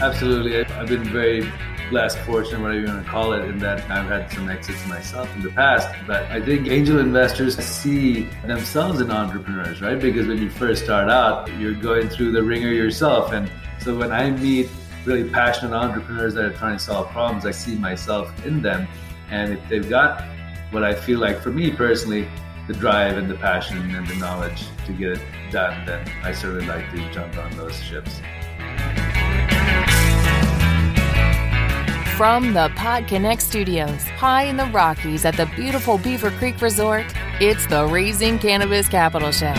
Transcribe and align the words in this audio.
Absolutely. 0.00 0.64
I've 0.64 0.88
been 0.88 1.02
very 1.04 1.50
blessed, 1.90 2.18
fortunate, 2.18 2.60
whatever 2.60 2.80
you 2.80 2.86
want 2.86 3.04
to 3.04 3.10
call 3.10 3.32
it, 3.32 3.44
in 3.46 3.58
that 3.58 3.80
I've 3.90 4.06
had 4.06 4.30
some 4.30 4.48
exits 4.48 4.86
myself 4.86 5.34
in 5.34 5.42
the 5.42 5.50
past. 5.50 5.92
But 6.06 6.22
I 6.24 6.40
think 6.40 6.68
angel 6.68 7.00
investors 7.00 7.58
see 7.58 8.22
themselves 8.46 9.00
in 9.00 9.10
entrepreneurs, 9.10 9.82
right? 9.82 9.98
Because 9.98 10.28
when 10.28 10.38
you 10.38 10.50
first 10.50 10.84
start 10.84 11.10
out, 11.10 11.50
you're 11.58 11.74
going 11.74 12.08
through 12.08 12.30
the 12.30 12.42
wringer 12.42 12.72
yourself. 12.72 13.32
And 13.32 13.50
so 13.80 13.98
when 13.98 14.12
I 14.12 14.30
meet 14.30 14.68
really 15.04 15.28
passionate 15.28 15.74
entrepreneurs 15.76 16.34
that 16.34 16.44
are 16.44 16.52
trying 16.52 16.76
to 16.76 16.82
solve 16.82 17.08
problems, 17.08 17.44
I 17.44 17.50
see 17.50 17.74
myself 17.74 18.32
in 18.46 18.62
them. 18.62 18.86
And 19.30 19.54
if 19.54 19.68
they've 19.68 19.88
got 19.88 20.22
what 20.70 20.84
I 20.84 20.94
feel 20.94 21.18
like 21.18 21.40
for 21.40 21.50
me 21.50 21.72
personally, 21.72 22.28
the 22.68 22.74
drive 22.74 23.16
and 23.16 23.28
the 23.28 23.36
passion 23.36 23.78
and 23.78 24.06
the 24.06 24.14
knowledge 24.16 24.64
to 24.86 24.92
get 24.92 25.12
it 25.12 25.22
done, 25.50 25.84
then 25.86 26.06
I 26.22 26.32
certainly 26.32 26.66
like 26.66 26.88
to 26.92 27.12
jump 27.12 27.36
on 27.38 27.50
those 27.56 27.80
ships. 27.82 28.20
From 32.18 32.52
the 32.52 32.68
Pod 32.74 33.06
Connect 33.06 33.40
studios, 33.40 34.02
high 34.02 34.42
in 34.42 34.56
the 34.56 34.66
Rockies 34.66 35.24
at 35.24 35.36
the 35.36 35.46
beautiful 35.54 35.98
Beaver 35.98 36.32
Creek 36.32 36.60
Resort, 36.60 37.06
it's 37.40 37.64
the 37.66 37.86
Raising 37.86 38.40
Cannabis 38.40 38.88
Capital 38.88 39.30
Show. 39.30 39.54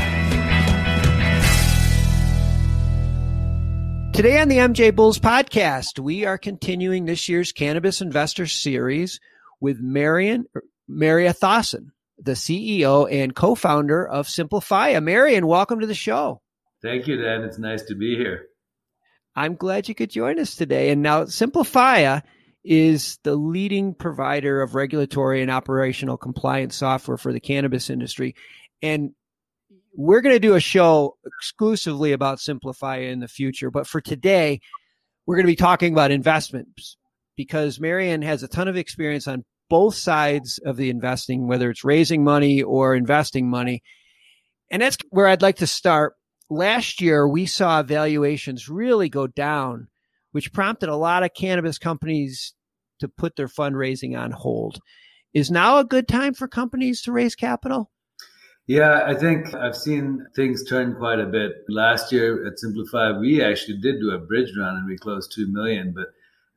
Today 4.11 4.41
on 4.41 4.49
the 4.49 4.57
MJ 4.57 4.93
Bulls 4.93 5.17
podcast, 5.17 5.97
we 5.97 6.25
are 6.25 6.37
continuing 6.37 7.05
this 7.05 7.29
year's 7.29 7.53
Cannabis 7.53 8.01
Investor 8.01 8.47
Series 8.47 9.21
with 9.61 9.79
Marion 9.79 10.43
er, 10.53 10.63
Mariathasan, 10.89 11.91
the 12.17 12.33
CEO 12.33 13.09
and 13.09 13.33
co-founder 13.33 14.05
of 14.05 14.27
Simplifya. 14.27 15.01
Marion, 15.01 15.47
welcome 15.47 15.79
to 15.79 15.87
the 15.87 15.93
show. 15.93 16.41
Thank 16.81 17.07
you, 17.07 17.15
Dan. 17.15 17.45
It's 17.45 17.57
nice 17.57 17.83
to 17.83 17.95
be 17.95 18.17
here. 18.17 18.48
I'm 19.39 19.55
glad 19.55 19.87
you 19.87 19.95
could 19.95 20.09
join 20.09 20.37
us 20.37 20.57
today. 20.57 20.89
And 20.89 21.01
now 21.01 21.23
Simplifya 21.23 22.23
is 22.65 23.19
the 23.23 23.37
leading 23.37 23.93
provider 23.93 24.61
of 24.61 24.75
regulatory 24.75 25.41
and 25.41 25.49
operational 25.49 26.17
compliance 26.17 26.75
software 26.75 27.15
for 27.15 27.31
the 27.31 27.39
cannabis 27.39 27.89
industry. 27.89 28.35
And 28.81 29.11
we're 29.95 30.19
going 30.19 30.35
to 30.35 30.41
do 30.41 30.55
a 30.55 30.59
show 30.59 31.15
exclusively 31.25 32.11
about 32.11 32.39
Simplifya 32.39 33.09
in 33.09 33.21
the 33.21 33.29
future. 33.29 33.71
But 33.71 33.87
for 33.87 34.01
today, 34.01 34.59
we're 35.25 35.37
going 35.37 35.45
to 35.45 35.53
be 35.53 35.55
talking 35.55 35.93
about 35.93 36.11
investments 36.11 36.97
because 37.37 37.79
Marion 37.79 38.21
has 38.23 38.43
a 38.43 38.49
ton 38.49 38.67
of 38.67 38.75
experience 38.75 39.25
on 39.25 39.45
both 39.69 39.95
sides 39.95 40.59
of 40.65 40.75
the 40.75 40.89
investing, 40.89 41.47
whether 41.47 41.69
it's 41.69 41.85
raising 41.85 42.25
money 42.25 42.61
or 42.61 42.93
investing 42.93 43.49
money. 43.49 43.83
And 44.69 44.81
that's 44.81 44.97
where 45.11 45.27
I'd 45.27 45.41
like 45.41 45.57
to 45.57 45.67
start. 45.67 46.15
Last 46.49 46.99
year, 46.99 47.27
we 47.27 47.45
saw 47.45 47.83
valuations 47.83 48.69
really 48.69 49.07
go 49.07 49.27
down, 49.27 49.87
which 50.31 50.51
prompted 50.51 50.89
a 50.89 50.95
lot 50.95 51.23
of 51.23 51.33
cannabis 51.35 51.77
companies 51.77 52.53
to 52.99 53.07
put 53.07 53.35
their 53.35 53.47
fundraising 53.47 54.19
on 54.19 54.31
hold. 54.31 54.79
Is 55.33 55.51
now 55.51 55.77
a 55.77 55.85
good 55.85 56.07
time 56.07 56.33
for 56.33 56.47
companies 56.47 57.03
to 57.03 57.11
raise 57.11 57.35
capital? 57.35 57.91
Yeah, 58.65 59.03
I 59.05 59.15
think 59.15 59.53
I've 59.53 59.75
seen 59.75 60.25
things 60.35 60.67
turn 60.67 60.95
quite 60.95 61.19
a 61.19 61.25
bit. 61.25 61.53
Last 61.69 62.11
year 62.11 62.45
at 62.45 62.53
Simplifya, 62.63 63.19
we 63.19 63.43
actually 63.43 63.77
did 63.77 63.99
do 63.99 64.11
a 64.11 64.19
bridge 64.19 64.51
round 64.57 64.77
and 64.77 64.87
we 64.87 64.97
closed 64.97 65.31
2 65.33 65.47
million, 65.51 65.93
but 65.95 66.07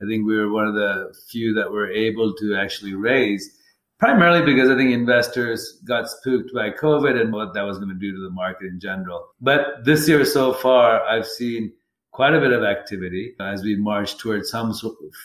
I 0.03 0.07
think 0.07 0.27
we 0.27 0.37
were 0.37 0.51
one 0.51 0.67
of 0.67 0.75
the 0.75 1.15
few 1.31 1.55
that 1.55 1.71
were 1.71 1.91
able 1.91 2.35
to 2.35 2.57
actually 2.57 2.95
raise, 2.95 3.59
primarily 4.03 4.45
because 4.45 4.69
I 4.69 4.75
think 4.77 4.91
investors 4.91 5.79
got 5.85 6.09
spooked 6.09 6.53
by 6.53 6.71
COVID 6.71 7.21
and 7.21 7.33
what 7.33 7.55
that 7.55 7.63
was 7.63 7.79
going 7.79 7.91
to 7.91 7.95
do 7.95 8.11
to 8.11 8.21
the 8.21 8.31
market 8.31 8.67
in 8.67 8.81
general. 8.81 9.29
But 9.41 9.85
this 9.85 10.09
year 10.09 10.25
so 10.25 10.55
far, 10.55 11.01
I've 11.05 11.25
seen 11.25 11.73
quite 12.11 12.35
a 12.35 12.41
bit 12.41 12.53
of 12.53 12.65
activity 12.65 13.37
as 13.41 13.63
we 13.63 13.77
march 13.77 14.19
towards 14.19 14.51
some 14.51 14.75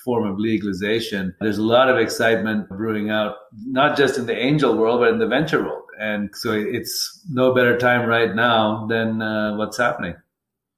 form 0.05 0.27
of 0.29 0.37
legalization. 0.37 1.33
There's 1.41 1.57
a 1.57 1.63
lot 1.63 1.89
of 1.89 1.97
excitement 1.97 2.69
brewing 2.69 3.09
out, 3.09 3.37
not 3.65 3.97
just 3.97 4.19
in 4.19 4.27
the 4.27 4.37
angel 4.37 4.77
world, 4.77 4.99
but 4.99 5.09
in 5.09 5.17
the 5.17 5.27
venture 5.27 5.63
world. 5.63 5.85
And 5.99 6.29
so 6.35 6.51
it's 6.51 7.25
no 7.31 7.55
better 7.55 7.79
time 7.79 8.07
right 8.07 8.35
now 8.35 8.85
than 8.85 9.23
uh, 9.23 9.55
what's 9.55 9.77
happening. 9.77 10.13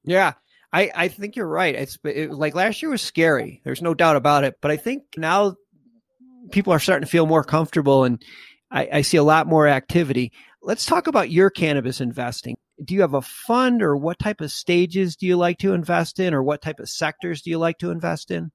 Yeah. 0.06 0.36
I, 0.72 0.90
I 0.96 1.08
think 1.10 1.36
you're 1.36 1.48
right. 1.48 1.76
It's 1.76 1.98
it, 2.06 2.32
like 2.32 2.56
last 2.56 2.82
year 2.82 2.92
was 2.92 3.02
scary. 3.02 3.60
There's 3.66 3.82
no 3.82 3.94
doubt 3.94 4.16
about 4.16 4.46
it. 4.46 4.58
But 4.62 4.72
I 4.72 4.78
think 4.78 5.04
now 5.18 5.58
people 6.52 6.74
are 6.74 6.80
starting 6.80 7.06
to 7.06 7.12
feel 7.12 7.26
more 7.26 7.44
comfortable 7.44 8.04
and 8.04 8.24
I, 8.72 8.90
I 8.94 9.02
see 9.02 9.18
a 9.18 9.24
lot 9.24 9.48
more 9.48 9.68
activity. 9.68 10.32
Let's 10.62 10.86
talk 10.86 11.08
about 11.08 11.32
your 11.32 11.50
cannabis 11.50 12.02
investing 12.02 12.56
do 12.84 12.94
you 12.94 13.02
have 13.02 13.14
a 13.14 13.22
fund 13.22 13.82
or 13.82 13.96
what 13.96 14.20
type 14.20 14.42
of 14.42 14.52
stages 14.52 15.16
do 15.16 15.26
you 15.26 15.38
like 15.38 15.58
to 15.60 15.74
invest 15.74 16.20
in 16.20 16.34
or 16.34 16.44
what 16.44 16.62
type 16.62 16.80
of 16.80 16.90
sectors 16.90 17.42
do 17.42 17.50
you 17.50 17.58
like 17.58 17.78
to 17.80 17.92
invest 17.92 18.32
in? 18.32 18.52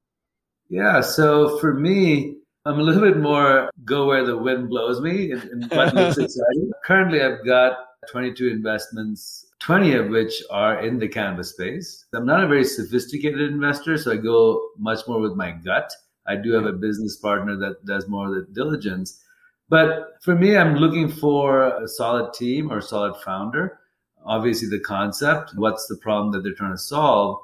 Yeah, 0.69 1.01
so 1.01 1.59
for 1.59 1.75
me, 1.75 2.37
I'm 2.65 2.81
a 2.81 2.83
little 2.83 3.03
bit 3.03 3.19
more 3.19 3.71
go 3.85 4.07
where 4.07 4.25
the 4.25 4.37
wind 4.37 4.71
blows 4.71 5.01
me 5.01 5.33
and, 5.33 5.43
and 5.43 5.71
what 5.71 5.95
looks 5.95 6.17
exciting. 6.19 6.71
Currently, 6.85 7.23
I've 7.23 7.45
got 7.45 7.77
22 8.11 8.49
investments, 8.49 9.47
20 9.61 9.95
of 9.95 10.09
which 10.09 10.43
are 10.51 10.81
in 10.81 10.99
the 10.99 11.09
cannabis 11.09 11.51
space. 11.51 12.07
I'm 12.15 12.27
not 12.27 12.43
a 12.43 12.49
very 12.49 12.65
sophisticated 12.65 13.41
investor, 13.41 13.99
so 13.99 14.13
I 14.13 14.17
go 14.17 14.71
much 14.79 15.07
more 15.07 15.21
with 15.21 15.35
my 15.35 15.51
gut. 15.51 15.93
I 16.27 16.37
do 16.37 16.53
have 16.53 16.67
a 16.67 16.73
business 16.73 17.17
partner 17.17 17.57
that 17.57 17.85
does 17.85 18.09
more 18.09 18.29
of 18.29 18.35
the 18.35 18.53
diligence. 18.53 19.21
But 19.69 20.19
for 20.23 20.35
me, 20.35 20.57
I'm 20.57 20.77
looking 20.77 21.09
for 21.09 21.83
a 21.83 21.89
solid 21.89 22.35
team 22.35 22.71
or 22.71 22.79
a 22.79 22.83
solid 22.83 23.17
founder 23.25 23.79
obviously 24.25 24.69
the 24.69 24.81
concept, 24.81 25.53
what's 25.55 25.87
the 25.87 25.97
problem 25.97 26.33
that 26.33 26.43
they're 26.43 26.55
trying 26.55 26.73
to 26.73 26.79
solve, 26.79 27.41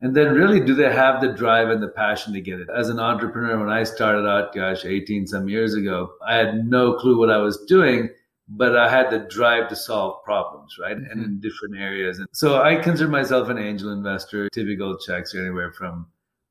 and 0.00 0.14
then 0.14 0.34
really 0.34 0.60
do 0.60 0.74
they 0.74 0.92
have 0.92 1.20
the 1.20 1.32
drive 1.32 1.68
and 1.68 1.82
the 1.82 1.88
passion 1.88 2.32
to 2.32 2.40
get 2.40 2.60
it. 2.60 2.68
As 2.74 2.88
an 2.88 2.98
entrepreneur, 2.98 3.58
when 3.58 3.70
I 3.70 3.84
started 3.84 4.28
out, 4.28 4.54
gosh, 4.54 4.84
18 4.84 5.26
some 5.26 5.48
years 5.48 5.74
ago, 5.74 6.12
I 6.26 6.36
had 6.36 6.66
no 6.68 6.94
clue 6.94 7.18
what 7.18 7.30
I 7.30 7.38
was 7.38 7.64
doing, 7.66 8.10
but 8.48 8.76
I 8.76 8.90
had 8.90 9.10
the 9.10 9.20
drive 9.20 9.68
to 9.68 9.76
solve 9.76 10.22
problems, 10.24 10.76
right? 10.78 10.96
Mm-hmm. 10.96 11.10
And 11.10 11.24
in 11.24 11.40
different 11.40 11.76
areas. 11.78 12.18
And 12.18 12.28
so 12.32 12.62
I 12.62 12.76
consider 12.76 13.08
myself 13.08 13.48
an 13.48 13.58
angel 13.58 13.92
investor. 13.92 14.48
Typical 14.50 14.98
checks 14.98 15.34
are 15.34 15.40
anywhere 15.40 15.72
from 15.72 16.06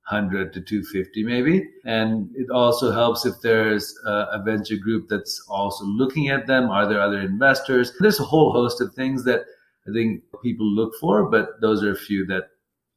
100 0.09 0.51
to 0.53 0.61
250 0.61 1.23
maybe 1.23 1.65
and 1.85 2.29
it 2.35 2.49
also 2.49 2.91
helps 2.91 3.25
if 3.25 3.35
there's 3.41 3.95
a 4.05 4.41
venture 4.43 4.75
group 4.75 5.07
that's 5.09 5.43
also 5.49 5.85
looking 5.85 6.27
at 6.29 6.45
them 6.45 6.69
are 6.69 6.87
there 6.87 7.01
other 7.01 7.21
investors 7.21 7.93
there's 7.99 8.19
a 8.19 8.23
whole 8.23 8.51
host 8.51 8.81
of 8.81 8.93
things 8.93 9.23
that 9.23 9.45
I 9.87 9.91
think 9.91 10.23
people 10.41 10.65
look 10.65 10.93
for, 10.99 11.29
but 11.29 11.59
those 11.61 11.83
are 11.83 11.91
a 11.91 11.95
few 11.95 12.25
that 12.27 12.43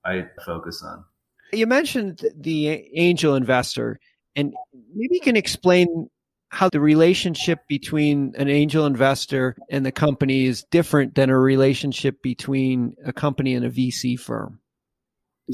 I 0.04 0.26
focus 0.44 0.82
on. 0.84 1.04
You 1.52 1.66
mentioned 1.66 2.24
the 2.36 2.68
angel 2.94 3.34
investor, 3.34 3.98
and 4.34 4.54
maybe 4.94 5.16
you 5.16 5.20
can 5.20 5.36
explain 5.36 6.08
how 6.50 6.68
the 6.68 6.80
relationship 6.80 7.60
between 7.68 8.32
an 8.36 8.48
angel 8.48 8.86
investor 8.86 9.56
and 9.68 9.84
the 9.84 9.92
company 9.92 10.46
is 10.46 10.64
different 10.70 11.16
than 11.16 11.28
a 11.28 11.38
relationship 11.38 12.22
between 12.22 12.94
a 13.04 13.12
company 13.12 13.54
and 13.54 13.66
a 13.66 13.70
VC 13.70 14.18
firm. 14.18 14.60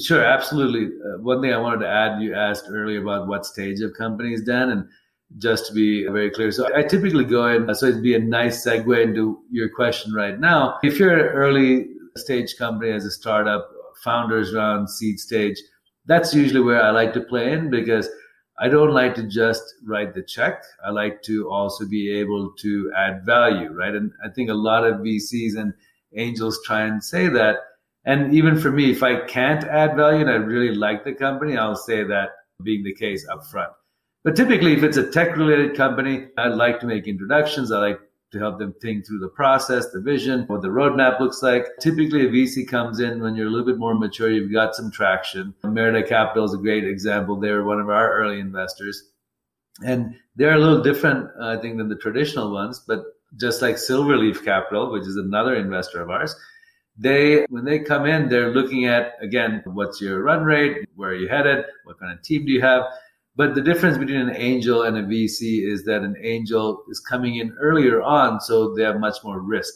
Sure, 0.00 0.24
absolutely. 0.24 0.86
Uh, 0.86 1.18
one 1.20 1.42
thing 1.42 1.52
I 1.52 1.58
wanted 1.58 1.80
to 1.80 1.88
add, 1.88 2.22
you 2.22 2.34
asked 2.34 2.64
earlier 2.68 3.02
about 3.02 3.28
what 3.28 3.44
stage 3.44 3.80
of 3.80 3.92
companies, 3.92 4.42
Dan, 4.42 4.70
and 4.70 4.88
just 5.38 5.66
to 5.66 5.74
be 5.74 6.06
very 6.06 6.30
clear. 6.30 6.50
So 6.50 6.74
I 6.74 6.82
typically 6.82 7.24
go 7.24 7.46
in, 7.48 7.74
so 7.74 7.86
it'd 7.86 8.02
be 8.02 8.14
a 8.14 8.18
nice 8.18 8.64
segue 8.64 9.02
into 9.02 9.42
your 9.50 9.68
question 9.68 10.12
right 10.14 10.38
now. 10.38 10.78
If 10.82 10.98
you're 10.98 11.12
an 11.16 11.34
early 11.34 11.88
stage 12.16 12.56
company 12.56 12.90
as 12.90 13.04
a 13.04 13.10
startup, 13.10 13.70
founders 14.02 14.54
round, 14.54 14.88
seed 14.88 15.20
stage, 15.20 15.60
that's 16.06 16.34
usually 16.34 16.60
where 16.60 16.82
I 16.82 16.90
like 16.90 17.12
to 17.14 17.20
play 17.20 17.52
in 17.52 17.70
because 17.70 18.08
I 18.58 18.68
don't 18.68 18.92
like 18.92 19.14
to 19.16 19.24
just 19.24 19.62
write 19.84 20.14
the 20.14 20.22
check. 20.22 20.62
I 20.84 20.90
like 20.90 21.22
to 21.22 21.50
also 21.50 21.86
be 21.86 22.10
able 22.18 22.52
to 22.60 22.92
add 22.96 23.24
value, 23.26 23.70
right? 23.72 23.94
And 23.94 24.10
I 24.24 24.28
think 24.30 24.50
a 24.50 24.54
lot 24.54 24.84
of 24.84 25.00
VCs 25.00 25.56
and 25.56 25.74
angels 26.16 26.60
try 26.64 26.82
and 26.82 27.02
say 27.02 27.28
that. 27.28 27.56
And 28.04 28.34
even 28.34 28.58
for 28.58 28.70
me, 28.70 28.90
if 28.90 29.02
I 29.02 29.24
can't 29.26 29.64
add 29.64 29.96
value 29.96 30.20
and 30.20 30.30
I 30.30 30.34
really 30.34 30.74
like 30.74 31.04
the 31.04 31.14
company, 31.14 31.56
I'll 31.56 31.76
say 31.76 32.02
that 32.04 32.30
being 32.62 32.82
the 32.82 32.94
case 32.94 33.26
up 33.28 33.46
front. 33.46 33.72
But 34.24 34.36
typically, 34.36 34.72
if 34.72 34.82
it's 34.82 34.96
a 34.96 35.10
tech 35.10 35.36
related 35.36 35.76
company, 35.76 36.28
I'd 36.36 36.54
like 36.54 36.80
to 36.80 36.86
make 36.86 37.08
introductions. 37.08 37.72
I 37.72 37.78
like 37.78 38.00
to 38.32 38.38
help 38.38 38.58
them 38.58 38.74
think 38.80 39.06
through 39.06 39.18
the 39.18 39.28
process, 39.28 39.90
the 39.90 40.00
vision, 40.00 40.44
what 40.46 40.62
the 40.62 40.68
roadmap 40.68 41.20
looks 41.20 41.42
like. 41.42 41.66
Typically, 41.80 42.26
a 42.26 42.30
VC 42.30 42.66
comes 42.66 42.98
in 42.98 43.20
when 43.20 43.34
you're 43.34 43.48
a 43.48 43.50
little 43.50 43.66
bit 43.66 43.78
more 43.78 43.94
mature, 43.94 44.30
you've 44.30 44.52
got 44.52 44.74
some 44.74 44.90
traction. 44.90 45.54
Merida 45.64 46.06
Capital 46.06 46.44
is 46.44 46.54
a 46.54 46.58
great 46.58 46.84
example. 46.84 47.38
They 47.38 47.50
were 47.50 47.64
one 47.64 47.80
of 47.80 47.90
our 47.90 48.12
early 48.14 48.40
investors. 48.40 49.10
And 49.84 50.16
they're 50.36 50.54
a 50.54 50.58
little 50.58 50.82
different, 50.82 51.30
I 51.40 51.56
think, 51.58 51.76
than 51.76 51.88
the 51.88 51.96
traditional 51.96 52.52
ones. 52.52 52.82
But 52.86 53.04
just 53.38 53.60
like 53.60 53.76
Silverleaf 53.76 54.44
Capital, 54.44 54.90
which 54.92 55.06
is 55.06 55.16
another 55.16 55.54
investor 55.54 56.00
of 56.00 56.10
ours, 56.10 56.34
they, 56.96 57.46
when 57.48 57.64
they 57.64 57.78
come 57.78 58.06
in, 58.06 58.28
they're 58.28 58.52
looking 58.52 58.86
at, 58.86 59.14
again, 59.20 59.62
what's 59.64 60.00
your 60.00 60.22
run 60.22 60.44
rate? 60.44 60.86
Where 60.94 61.10
are 61.10 61.14
you 61.14 61.28
headed? 61.28 61.64
What 61.84 61.98
kind 61.98 62.12
of 62.12 62.22
team 62.22 62.44
do 62.44 62.52
you 62.52 62.60
have? 62.60 62.84
But 63.34 63.54
the 63.54 63.62
difference 63.62 63.96
between 63.96 64.20
an 64.20 64.36
angel 64.36 64.82
and 64.82 64.96
a 64.96 65.02
VC 65.02 65.66
is 65.66 65.84
that 65.84 66.02
an 66.02 66.16
angel 66.20 66.84
is 66.90 67.00
coming 67.00 67.36
in 67.36 67.56
earlier 67.58 68.02
on, 68.02 68.40
so 68.40 68.74
they 68.74 68.82
have 68.82 69.00
much 69.00 69.16
more 69.24 69.40
risk, 69.40 69.72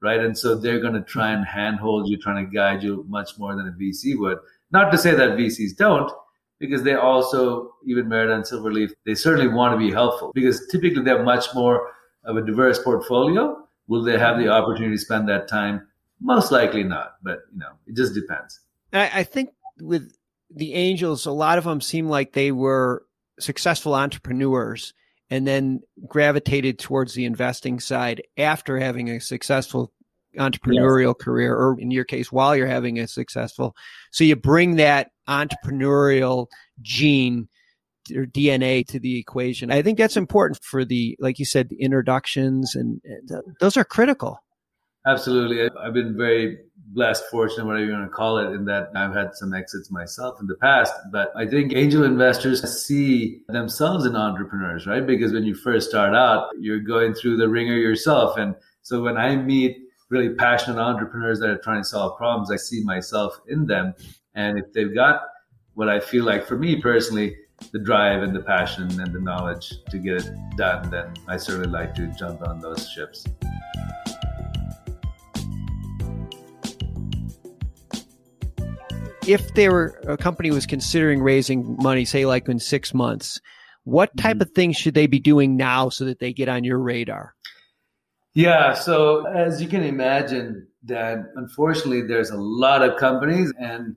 right? 0.00 0.20
And 0.20 0.36
so 0.36 0.54
they're 0.54 0.80
going 0.80 0.94
to 0.94 1.02
try 1.02 1.32
and 1.32 1.44
handhold 1.44 2.08
you, 2.08 2.16
trying 2.16 2.44
to 2.44 2.50
guide 2.50 2.82
you 2.82 3.04
much 3.08 3.38
more 3.38 3.54
than 3.56 3.68
a 3.68 3.72
VC 3.72 4.18
would. 4.18 4.38
Not 4.70 4.90
to 4.90 4.96
say 4.96 5.14
that 5.14 5.36
VCs 5.36 5.76
don't, 5.76 6.10
because 6.58 6.82
they 6.82 6.94
also, 6.94 7.74
even 7.86 8.08
Merida 8.08 8.34
and 8.34 8.44
Silverleaf, 8.44 8.92
they 9.04 9.14
certainly 9.14 9.52
want 9.52 9.74
to 9.74 9.78
be 9.78 9.92
helpful 9.92 10.32
because 10.34 10.66
typically 10.68 11.02
they 11.02 11.10
have 11.10 11.24
much 11.24 11.46
more 11.54 11.90
of 12.24 12.36
a 12.36 12.42
diverse 12.42 12.82
portfolio. 12.82 13.66
Will 13.86 14.02
they 14.02 14.18
have 14.18 14.38
the 14.38 14.48
opportunity 14.48 14.96
to 14.96 15.00
spend 15.00 15.28
that 15.28 15.46
time? 15.46 15.86
Most 16.24 16.50
likely 16.50 16.82
not, 16.82 17.16
but 17.22 17.40
you 17.52 17.58
know, 17.58 17.72
it 17.86 17.94
just 17.94 18.14
depends. 18.14 18.60
I, 18.94 19.20
I 19.20 19.22
think 19.24 19.50
with 19.78 20.16
the 20.50 20.72
angels, 20.72 21.26
a 21.26 21.32
lot 21.32 21.58
of 21.58 21.64
them 21.64 21.82
seem 21.82 22.08
like 22.08 22.32
they 22.32 22.50
were 22.50 23.04
successful 23.38 23.94
entrepreneurs 23.94 24.94
and 25.28 25.46
then 25.46 25.80
gravitated 26.08 26.78
towards 26.78 27.12
the 27.12 27.26
investing 27.26 27.78
side 27.78 28.22
after 28.38 28.78
having 28.78 29.10
a 29.10 29.20
successful 29.20 29.92
entrepreneurial 30.38 31.14
yes. 31.18 31.24
career, 31.24 31.54
or 31.54 31.76
in 31.78 31.90
your 31.90 32.04
case, 32.04 32.32
while 32.32 32.56
you're 32.56 32.66
having 32.66 32.98
a 32.98 33.06
successful. 33.06 33.76
So 34.10 34.24
you 34.24 34.34
bring 34.34 34.76
that 34.76 35.10
entrepreneurial 35.28 36.46
gene 36.80 37.48
or 38.14 38.24
DNA 38.24 38.86
to 38.88 38.98
the 38.98 39.18
equation. 39.18 39.70
I 39.70 39.82
think 39.82 39.98
that's 39.98 40.16
important 40.16 40.62
for 40.62 40.84
the, 40.84 41.16
like 41.20 41.38
you 41.38 41.44
said, 41.44 41.68
the 41.68 41.80
introductions, 41.80 42.74
and, 42.74 43.00
and 43.04 43.30
uh, 43.30 43.42
those 43.60 43.76
are 43.76 43.84
critical. 43.84 44.38
Absolutely. 45.06 45.70
I've 45.78 45.92
been 45.92 46.16
very 46.16 46.58
blessed, 46.76 47.24
fortunate, 47.30 47.66
whatever 47.66 47.84
you 47.84 47.92
want 47.92 48.04
to 48.04 48.10
call 48.10 48.38
it, 48.38 48.52
in 48.52 48.64
that 48.66 48.90
I've 48.94 49.14
had 49.14 49.34
some 49.34 49.52
exits 49.52 49.90
myself 49.90 50.40
in 50.40 50.46
the 50.46 50.54
past. 50.54 50.94
But 51.12 51.32
I 51.36 51.46
think 51.46 51.74
angel 51.74 52.04
investors 52.04 52.62
see 52.84 53.42
themselves 53.48 54.06
in 54.06 54.16
entrepreneurs, 54.16 54.86
right? 54.86 55.06
Because 55.06 55.32
when 55.32 55.44
you 55.44 55.54
first 55.54 55.90
start 55.90 56.14
out, 56.14 56.48
you're 56.58 56.78
going 56.78 57.14
through 57.14 57.36
the 57.36 57.48
wringer 57.48 57.76
yourself. 57.76 58.38
And 58.38 58.54
so 58.82 59.02
when 59.02 59.18
I 59.18 59.36
meet 59.36 59.76
really 60.08 60.34
passionate 60.34 60.80
entrepreneurs 60.80 61.40
that 61.40 61.50
are 61.50 61.58
trying 61.58 61.82
to 61.82 61.88
solve 61.88 62.16
problems, 62.16 62.50
I 62.50 62.56
see 62.56 62.82
myself 62.84 63.38
in 63.48 63.66
them. 63.66 63.94
And 64.34 64.58
if 64.58 64.72
they've 64.72 64.94
got 64.94 65.22
what 65.74 65.88
I 65.88 66.00
feel 66.00 66.24
like 66.24 66.46
for 66.46 66.56
me 66.56 66.80
personally, 66.80 67.36
the 67.72 67.78
drive 67.78 68.22
and 68.22 68.34
the 68.34 68.40
passion 68.40 69.00
and 69.00 69.12
the 69.12 69.20
knowledge 69.20 69.74
to 69.90 69.98
get 69.98 70.24
it 70.24 70.32
done, 70.56 70.90
then 70.90 71.14
I 71.28 71.36
certainly 71.36 71.68
like 71.68 71.94
to 71.96 72.06
jump 72.18 72.42
on 72.46 72.60
those 72.60 72.88
ships. 72.88 73.24
If 79.26 79.54
there 79.54 79.72
were 79.72 80.00
a 80.06 80.16
company 80.16 80.50
was 80.50 80.66
considering 80.66 81.22
raising 81.22 81.76
money, 81.80 82.04
say 82.04 82.26
like 82.26 82.48
in 82.48 82.58
six 82.58 82.92
months, 82.92 83.40
what 83.84 84.16
type 84.16 84.36
mm-hmm. 84.36 84.42
of 84.42 84.50
things 84.52 84.76
should 84.76 84.94
they 84.94 85.06
be 85.06 85.20
doing 85.20 85.56
now 85.56 85.88
so 85.88 86.04
that 86.06 86.18
they 86.18 86.32
get 86.32 86.48
on 86.48 86.64
your 86.64 86.78
radar? 86.78 87.34
Yeah, 88.34 88.74
so 88.74 89.26
as 89.26 89.62
you 89.62 89.68
can 89.68 89.84
imagine, 89.84 90.66
that 90.84 91.18
unfortunately 91.36 92.02
there's 92.02 92.30
a 92.30 92.36
lot 92.36 92.82
of 92.82 92.98
companies 92.98 93.52
and 93.58 93.96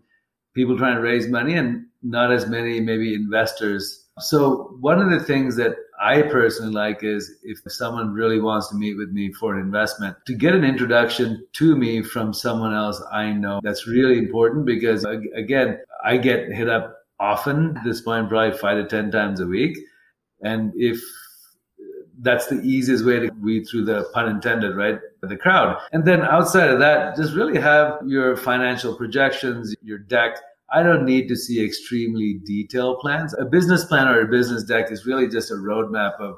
people 0.55 0.77
trying 0.77 0.95
to 0.95 1.01
raise 1.01 1.27
money 1.27 1.55
and 1.55 1.85
not 2.01 2.31
as 2.31 2.47
many 2.47 2.79
maybe 2.79 3.13
investors. 3.13 4.06
So 4.19 4.75
one 4.79 4.99
of 4.99 5.09
the 5.09 5.19
things 5.19 5.55
that 5.57 5.75
I 5.99 6.21
personally 6.23 6.73
like 6.73 7.03
is 7.03 7.35
if 7.43 7.59
someone 7.67 8.13
really 8.13 8.39
wants 8.39 8.69
to 8.69 8.75
meet 8.75 8.97
with 8.97 9.09
me 9.09 9.31
for 9.33 9.55
an 9.55 9.59
investment, 9.59 10.15
to 10.25 10.33
get 10.33 10.53
an 10.53 10.63
introduction 10.63 11.45
to 11.53 11.75
me 11.75 12.01
from 12.03 12.33
someone 12.33 12.73
else 12.73 13.01
I 13.11 13.31
know. 13.31 13.59
That's 13.63 13.87
really 13.87 14.17
important 14.17 14.65
because, 14.65 15.05
again, 15.35 15.79
I 16.03 16.17
get 16.17 16.51
hit 16.51 16.69
up 16.69 16.97
often, 17.19 17.77
at 17.77 17.83
this 17.83 18.01
point, 18.01 18.29
probably 18.29 18.57
five 18.57 18.77
to 18.77 18.87
10 18.87 19.11
times 19.11 19.39
a 19.39 19.47
week. 19.47 19.77
And 20.41 20.71
if 20.75 21.01
that's 22.19 22.47
the 22.47 22.61
easiest 22.61 23.05
way 23.05 23.19
to 23.19 23.29
weed 23.41 23.65
through 23.65 23.85
the 23.85 24.09
pun 24.13 24.27
intended, 24.29 24.75
right? 24.75 24.99
The 25.21 25.37
crowd. 25.37 25.79
And 25.91 26.05
then 26.05 26.21
outside 26.21 26.69
of 26.69 26.79
that, 26.79 27.15
just 27.15 27.33
really 27.33 27.59
have 27.59 27.99
your 28.05 28.37
financial 28.37 28.95
projections, 28.95 29.75
your 29.81 29.97
deck 29.97 30.37
I 30.69 30.83
don't 30.83 31.05
need 31.05 31.27
to 31.29 31.35
see 31.35 31.63
extremely 31.63 32.39
detailed 32.45 32.99
plans. 32.99 33.33
A 33.33 33.45
business 33.45 33.85
plan 33.85 34.07
or 34.07 34.21
a 34.21 34.27
business 34.27 34.63
deck 34.63 34.91
is 34.91 35.05
really 35.05 35.27
just 35.27 35.51
a 35.51 35.55
roadmap 35.55 36.19
of 36.19 36.37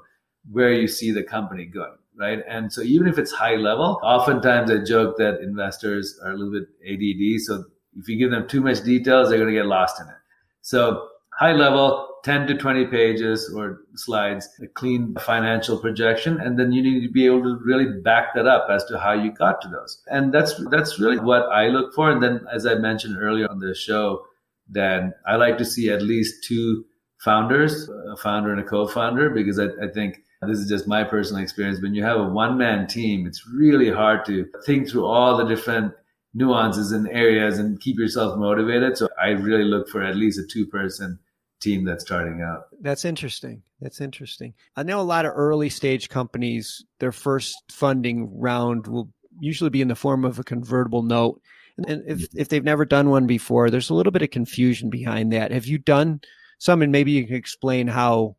where 0.52 0.74
you 0.74 0.88
see 0.88 1.12
the 1.12 1.24
company 1.24 1.66
going, 1.66 1.98
right? 2.18 2.44
And 2.48 2.72
so 2.72 2.82
even 2.82 3.08
if 3.08 3.18
it's 3.18 3.32
high 3.32 3.56
level, 3.56 4.00
oftentimes 4.04 4.70
I 4.72 4.84
joke 4.84 5.18
that 5.18 5.42
investors 5.42 6.20
are 6.24 6.32
a 6.32 6.38
little 6.38 6.54
bit 6.54 6.70
ADD. 6.88 7.42
So 7.42 7.64
if 7.98 8.08
you 8.08 8.18
give 8.18 8.32
them 8.32 8.48
too 8.48 8.62
much 8.62 8.84
details, 8.84 9.30
they're 9.30 9.40
going 9.40 9.54
to 9.54 9.60
get 9.60 9.66
lost 9.66 10.00
in 10.00 10.08
it. 10.08 10.16
So 10.62 11.08
high 11.34 11.54
level, 11.54 12.09
10 12.24 12.48
to 12.48 12.58
20 12.58 12.86
pages 12.88 13.52
or 13.56 13.82
slides, 13.96 14.48
a 14.62 14.68
clean 14.68 15.16
financial 15.20 15.78
projection. 15.78 16.40
And 16.40 16.60
then 16.60 16.72
you 16.72 16.82
need 16.82 17.06
to 17.06 17.12
be 17.12 17.26
able 17.26 17.44
to 17.44 17.60
really 17.64 18.02
back 18.02 18.34
that 18.36 18.48
up 18.48 18.68
as 18.70 18.84
to 18.86 19.00
how 19.00 19.14
you 19.14 19.32
got 19.32 19.62
to 19.62 19.68
those. 19.68 20.02
And 20.08 20.34
that's, 20.34 20.54
that's 20.70 21.00
really 21.00 21.20
what 21.20 21.44
I 21.44 21.68
look 21.68 21.94
for. 21.94 22.12
And 22.12 22.22
then, 22.22 22.42
as 22.54 22.66
I 22.66 22.76
mentioned 22.76 23.18
earlier 23.20 23.50
on 23.50 23.60
the 23.60 23.74
show, 23.74 24.26
then 24.68 25.14
I 25.26 25.36
like 25.36 25.58
to 25.58 25.66
see 25.66 25.90
at 25.90 26.02
least 26.02 26.44
two 26.44 26.86
founders, 27.24 27.90
a 28.12 28.18
founder 28.18 28.52
and 28.52 28.62
a 28.62 28.64
co-founder, 28.64 29.30
because 29.30 29.60
I, 29.60 29.66
I 29.82 29.90
think 29.94 30.22
this 30.48 30.60
is 30.60 30.70
just 30.70 30.88
my 30.88 31.04
personal 31.04 31.44
experience. 31.44 31.82
When 31.82 31.96
you 31.96 32.04
have 32.04 32.20
a 32.20 32.30
one 32.30 32.58
man 32.58 32.88
team, 32.88 33.28
it's 33.28 33.46
really 33.48 33.92
hard 33.92 34.26
to 34.26 34.46
think 34.66 34.90
through 34.90 35.06
all 35.06 35.38
the 35.38 35.46
different 35.46 35.94
nuances 36.34 36.92
and 36.92 37.08
areas 37.10 37.58
and 37.58 37.80
keep 37.82 37.98
yourself 37.98 38.38
motivated. 38.38 38.98
So 38.98 39.10
I 39.22 39.30
really 39.30 39.66
look 39.66 39.90
for 39.90 40.04
at 40.04 40.16
least 40.16 40.40
a 40.40 40.46
two 40.46 40.66
person 40.68 41.20
team 41.60 41.86
that's 41.86 42.04
starting 42.04 42.42
out. 42.42 42.68
That's 42.82 43.06
interesting. 43.06 43.62
That's 43.82 44.02
interesting. 44.02 44.54
I 44.76 44.84
know 44.84 45.00
a 45.00 45.04
lot 45.04 45.26
of 45.26 45.34
early 45.36 45.70
stage 45.70 46.10
companies, 46.10 46.84
their 47.00 47.12
first 47.12 47.56
funding 47.72 48.30
round 48.38 48.88
will 48.88 49.10
usually 49.40 49.70
be 49.70 49.82
in 49.82 49.88
the 49.88 49.96
form 49.96 50.26
of 50.26 50.40
a 50.40 50.44
convertible 50.44 51.04
note. 51.04 51.42
And 51.78 52.04
if, 52.08 52.18
mm-hmm. 52.20 52.40
if 52.40 52.50
they've 52.50 52.64
never 52.64 52.86
done 52.86 53.10
one 53.10 53.26
before, 53.26 53.70
there's 53.70 53.90
a 53.90 53.94
little 53.94 54.12
bit 54.12 54.22
of 54.22 54.32
confusion 54.32 54.90
behind 54.90 55.32
that. 55.32 55.52
Have 55.52 55.66
you 55.66 55.78
done 55.78 56.22
some? 56.58 56.82
And 56.82 56.92
maybe 56.92 57.12
you 57.12 57.26
can 57.26 57.36
explain 57.36 57.88
how 57.88 58.36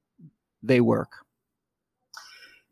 they 0.63 0.81
work. 0.81 1.11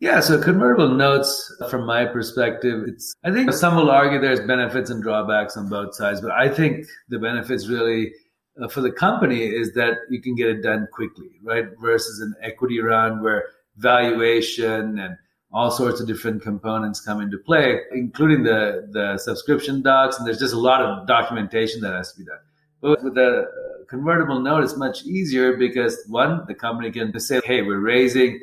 Yeah, 0.00 0.20
so 0.20 0.40
convertible 0.40 0.94
notes, 0.94 1.52
from 1.70 1.84
my 1.84 2.04
perspective, 2.04 2.84
it's, 2.86 3.16
I 3.24 3.32
think 3.32 3.52
some 3.52 3.74
will 3.74 3.90
argue 3.90 4.20
there's 4.20 4.38
benefits 4.38 4.90
and 4.90 5.02
drawbacks 5.02 5.56
on 5.56 5.68
both 5.68 5.92
sides, 5.96 6.20
but 6.20 6.30
I 6.30 6.48
think 6.48 6.86
the 7.08 7.18
benefits 7.18 7.66
really 7.66 8.12
uh, 8.60 8.68
for 8.68 8.80
the 8.80 8.90
company 8.90 9.42
is 9.42 9.74
that 9.74 9.94
you 10.10 10.20
can 10.20 10.34
get 10.34 10.48
it 10.48 10.62
done 10.62 10.88
quickly, 10.92 11.30
right? 11.42 11.66
Versus 11.80 12.20
an 12.20 12.34
equity 12.42 12.80
round 12.80 13.22
where 13.22 13.44
valuation 13.76 14.98
and 14.98 15.16
all 15.52 15.70
sorts 15.70 16.00
of 16.00 16.06
different 16.06 16.42
components 16.42 17.00
come 17.00 17.20
into 17.20 17.38
play, 17.38 17.80
including 17.92 18.42
the, 18.42 18.88
the 18.92 19.16
subscription 19.18 19.82
docs. 19.82 20.18
And 20.18 20.26
there's 20.26 20.38
just 20.38 20.54
a 20.54 20.58
lot 20.58 20.82
of 20.82 21.06
documentation 21.06 21.80
that 21.82 21.92
has 21.92 22.12
to 22.12 22.18
be 22.18 22.24
done. 22.24 22.38
But 22.80 23.02
with 23.02 23.14
the 23.14 23.42
uh, 23.42 23.84
convertible 23.88 24.40
note, 24.40 24.64
it's 24.64 24.76
much 24.76 25.04
easier 25.04 25.56
because 25.56 26.04
one, 26.08 26.44
the 26.46 26.54
company 26.54 26.90
can 26.90 27.12
just 27.12 27.28
say, 27.28 27.40
Hey, 27.44 27.62
we're 27.62 27.80
raising, 27.80 28.38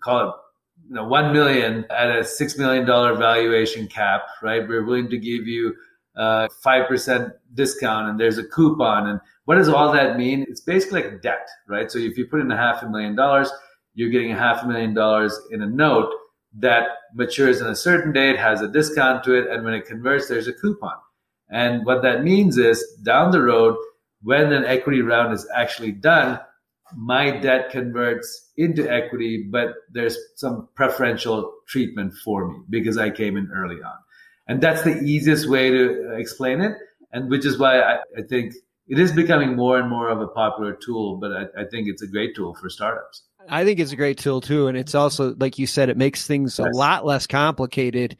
call 0.00 0.28
it, 0.28 0.34
you 0.88 0.94
know, 0.94 1.06
1 1.06 1.32
million 1.32 1.84
at 1.90 2.10
a 2.10 2.20
$6 2.20 2.58
million 2.58 2.86
valuation 2.86 3.88
cap, 3.88 4.22
right? 4.42 4.66
We're 4.66 4.84
willing 4.84 5.10
to 5.10 5.18
give 5.18 5.46
you 5.46 5.74
uh, 6.16 6.48
5% 6.64 7.32
discount 7.54 8.08
and 8.08 8.18
there's 8.18 8.38
a 8.38 8.44
coupon. 8.44 9.06
And 9.08 9.20
what 9.44 9.56
does 9.56 9.68
all 9.68 9.92
that 9.92 10.16
mean? 10.16 10.46
It's 10.48 10.60
basically 10.60 11.02
like 11.02 11.22
debt, 11.22 11.48
right? 11.68 11.90
So 11.90 11.98
if 11.98 12.16
you 12.16 12.26
put 12.26 12.40
in 12.40 12.50
a 12.50 12.56
half 12.56 12.82
a 12.82 12.88
million 12.88 13.14
dollars, 13.14 13.50
you're 13.94 14.10
getting 14.10 14.32
a 14.32 14.38
half 14.38 14.62
a 14.62 14.66
million 14.66 14.94
dollars 14.94 15.38
in 15.50 15.62
a 15.62 15.66
note 15.66 16.12
that 16.58 16.88
matures 17.14 17.60
on 17.60 17.68
a 17.68 17.76
certain 17.76 18.12
date, 18.12 18.30
it 18.30 18.38
has 18.38 18.62
a 18.62 18.68
discount 18.68 19.24
to 19.24 19.34
it, 19.34 19.48
and 19.50 19.64
when 19.64 19.74
it 19.74 19.86
converts, 19.86 20.28
there's 20.28 20.48
a 20.48 20.52
coupon. 20.52 20.96
And 21.50 21.84
what 21.84 22.02
that 22.02 22.24
means 22.24 22.56
is 22.58 22.84
down 23.02 23.30
the 23.30 23.42
road, 23.42 23.76
when 24.22 24.52
an 24.52 24.64
equity 24.64 25.02
round 25.02 25.32
is 25.32 25.46
actually 25.54 25.92
done, 25.92 26.40
my 26.96 27.30
debt 27.30 27.70
converts 27.70 28.52
into 28.56 28.90
equity, 28.90 29.46
but 29.50 29.74
there's 29.92 30.16
some 30.36 30.68
preferential 30.74 31.52
treatment 31.68 32.14
for 32.24 32.48
me 32.48 32.58
because 32.70 32.96
I 32.96 33.10
came 33.10 33.36
in 33.36 33.50
early 33.54 33.82
on. 33.82 33.96
And 34.46 34.60
that's 34.60 34.82
the 34.82 35.00
easiest 35.00 35.48
way 35.48 35.70
to 35.70 36.10
uh, 36.10 36.16
explain 36.16 36.60
it. 36.60 36.76
And 37.12 37.30
which 37.30 37.44
is 37.44 37.58
why 37.58 37.80
I, 37.80 37.98
I 38.16 38.22
think 38.28 38.54
it 38.88 38.98
is 38.98 39.12
becoming 39.12 39.56
more 39.56 39.78
and 39.78 39.88
more 39.88 40.08
of 40.08 40.20
a 40.20 40.28
popular 40.28 40.72
tool, 40.72 41.16
but 41.16 41.32
I, 41.32 41.62
I, 41.62 41.64
think 41.64 41.88
it's 41.88 42.02
a 42.02 42.06
great 42.06 42.36
tool 42.36 42.54
for 42.54 42.68
startups. 42.68 43.22
I 43.48 43.64
think 43.64 43.80
it's 43.80 43.92
a 43.92 43.96
great 43.96 44.18
tool 44.18 44.40
too. 44.40 44.68
And 44.68 44.76
it's 44.76 44.94
also, 44.94 45.34
like 45.34 45.58
you 45.58 45.66
said, 45.66 45.88
it 45.88 45.96
makes 45.96 46.26
things 46.26 46.58
yes. 46.58 46.68
a 46.68 46.76
lot 46.76 47.04
less 47.04 47.26
complicated 47.26 48.16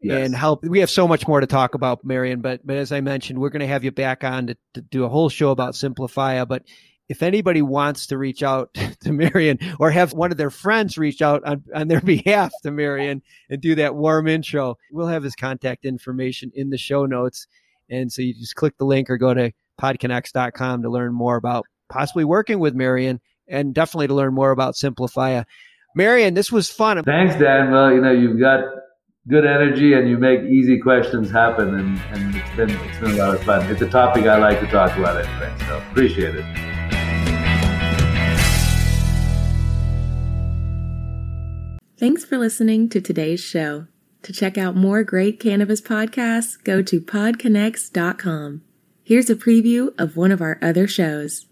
yes. 0.00 0.26
and 0.26 0.34
help. 0.34 0.64
We 0.64 0.80
have 0.80 0.90
so 0.90 1.06
much 1.06 1.28
more 1.28 1.40
to 1.40 1.46
talk 1.46 1.74
about, 1.74 2.04
Marion, 2.04 2.40
but, 2.40 2.66
but 2.66 2.76
as 2.76 2.92
I 2.92 3.00
mentioned, 3.00 3.38
we're 3.38 3.50
going 3.50 3.60
to 3.60 3.66
have 3.66 3.84
you 3.84 3.92
back 3.92 4.24
on 4.24 4.48
to, 4.48 4.56
to 4.74 4.80
do 4.80 5.04
a 5.04 5.08
whole 5.08 5.28
show 5.28 5.50
about 5.50 5.74
Simplifya. 5.74 6.46
But 6.48 6.64
if 7.10 7.24
anybody 7.24 7.60
wants 7.60 8.06
to 8.06 8.16
reach 8.16 8.42
out 8.44 8.72
to 9.00 9.12
Marion 9.12 9.58
or 9.80 9.90
have 9.90 10.12
one 10.12 10.30
of 10.30 10.38
their 10.38 10.48
friends 10.48 10.96
reach 10.96 11.20
out 11.20 11.42
on, 11.44 11.64
on 11.74 11.88
their 11.88 12.00
behalf 12.04 12.52
to 12.62 12.70
Marion 12.70 13.20
and 13.50 13.60
do 13.60 13.74
that 13.74 13.96
warm 13.96 14.28
intro, 14.28 14.78
we'll 14.92 15.08
have 15.08 15.24
his 15.24 15.34
contact 15.34 15.84
information 15.84 16.52
in 16.54 16.70
the 16.70 16.78
show 16.78 17.04
notes. 17.04 17.48
And 17.90 18.12
so 18.12 18.22
you 18.22 18.32
just 18.32 18.54
click 18.54 18.78
the 18.78 18.84
link 18.84 19.10
or 19.10 19.18
go 19.18 19.34
to 19.34 19.50
podconnects.com 19.80 20.82
to 20.82 20.88
learn 20.88 21.12
more 21.12 21.36
about 21.36 21.66
possibly 21.90 22.24
working 22.24 22.60
with 22.60 22.74
Marion 22.74 23.20
and 23.48 23.74
definitely 23.74 24.06
to 24.06 24.14
learn 24.14 24.32
more 24.32 24.52
about 24.52 24.74
Simplifya. 24.74 25.44
Marion, 25.96 26.34
this 26.34 26.52
was 26.52 26.70
fun. 26.70 27.02
Thanks, 27.02 27.34
Dan. 27.34 27.72
Well, 27.72 27.90
you 27.90 28.00
know, 28.00 28.12
you've 28.12 28.38
got 28.38 28.60
good 29.26 29.44
energy 29.44 29.94
and 29.94 30.08
you 30.08 30.16
make 30.16 30.42
easy 30.42 30.78
questions 30.78 31.28
happen 31.28 31.74
and, 31.74 31.98
and 32.12 32.36
it's 32.36 32.56
been 32.56 32.70
it's 32.70 32.98
been 32.98 33.10
a 33.10 33.16
lot 33.16 33.34
of 33.34 33.42
fun. 33.42 33.68
It's 33.68 33.82
a 33.82 33.90
topic 33.90 34.26
I 34.26 34.38
like 34.38 34.60
to 34.60 34.66
talk 34.68 34.96
about 34.96 35.16
anyway, 35.24 35.52
so 35.66 35.78
appreciate 35.90 36.36
it. 36.36 36.69
Thanks 42.00 42.24
for 42.24 42.38
listening 42.38 42.88
to 42.88 43.00
today's 43.02 43.40
show. 43.40 43.86
To 44.22 44.32
check 44.32 44.56
out 44.56 44.74
more 44.74 45.04
great 45.04 45.38
cannabis 45.38 45.82
podcasts, 45.82 46.56
go 46.64 46.80
to 46.80 46.98
podconnects.com. 46.98 48.62
Here's 49.04 49.28
a 49.28 49.34
preview 49.34 49.92
of 50.00 50.16
one 50.16 50.32
of 50.32 50.40
our 50.40 50.58
other 50.62 50.88
shows. 50.88 51.44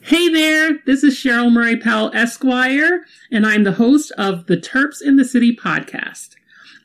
Hey 0.00 0.28
there, 0.28 0.80
this 0.86 1.04
is 1.04 1.14
Cheryl 1.14 1.52
Murray 1.52 1.76
Powell 1.76 2.10
Esquire, 2.14 3.04
and 3.30 3.46
I'm 3.46 3.62
the 3.62 3.74
host 3.74 4.10
of 4.18 4.46
the 4.46 4.56
Terps 4.56 5.00
in 5.00 5.14
the 5.14 5.24
City 5.24 5.54
podcast. 5.54 6.30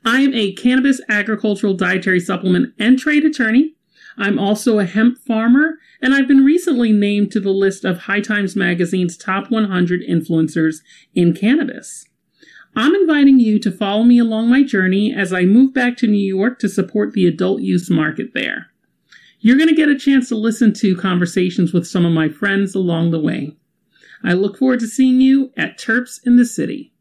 I 0.06 0.22
am 0.22 0.36
a 0.36 0.54
cannabis 0.54 1.02
agricultural 1.10 1.74
dietary 1.74 2.20
supplement 2.20 2.76
and 2.78 3.00
trade 3.00 3.26
attorney. 3.26 3.74
I'm 4.16 4.38
also 4.38 4.78
a 4.78 4.86
hemp 4.86 5.18
farmer, 5.18 5.80
and 6.04 6.14
I've 6.14 6.28
been 6.28 6.46
recently 6.46 6.92
named 6.92 7.32
to 7.32 7.40
the 7.40 7.50
list 7.50 7.84
of 7.84 8.02
High 8.02 8.22
Times 8.22 8.56
Magazine's 8.56 9.18
top 9.18 9.50
100 9.50 10.02
influencers 10.08 10.82
in 11.16 11.34
cannabis. 11.34 12.06
I'm 12.76 12.96
inviting 12.96 13.40
you 13.40 13.60
to 13.60 13.72
follow 13.72 14.04
me 14.04 14.18
along 14.18 14.50
my 14.50 14.64
journey 14.64 15.14
as 15.14 15.34
I 15.34 15.44
move 15.44 15.74
back 15.74 15.98
to 15.98 16.08
New 16.08 16.18
York 16.18 16.58
to 16.60 16.70
support 16.70 17.12
the 17.12 17.28
adult 17.28 17.62
use 17.62 17.90
market 17.90 18.34
there. 18.34 18.68
You're 19.40 19.58
going 19.58 19.70
to 19.70 19.76
get 19.76 19.90
a 19.90 19.98
chance 19.98 20.30
to 20.30 20.36
listen 20.36 20.72
to 20.76 20.96
conversations 20.96 21.74
with 21.74 21.88
some 21.88 22.06
of 22.06 22.14
my 22.14 22.30
friends 22.30 22.74
along 22.76 23.12
the 23.12 23.20
way. 23.20 23.58
I 24.24 24.34
look 24.34 24.58
forward 24.58 24.80
to 24.82 24.88
seeing 24.88 25.20
you 25.20 25.52
at 25.58 25.78
Terps 25.78 26.20
in 26.26 26.38
the 26.38 26.46
City. 26.46 26.94